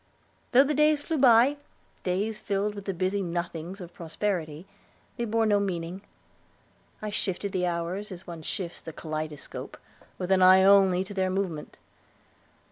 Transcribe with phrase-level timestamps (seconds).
[0.51, 1.57] Though the days flew by,
[2.01, 4.65] days filled with the busy nothings of prosperity,
[5.15, 6.01] they bore no meaning.
[7.03, 9.77] I shifted the hours, as one shifts the kaleidoscope,
[10.17, 11.77] with an eye only to their movement.